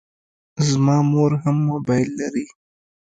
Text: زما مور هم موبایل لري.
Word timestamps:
زما 0.67 0.97
مور 1.11 1.31
هم 1.43 1.55
موبایل 1.69 2.09
لري. 2.19 2.45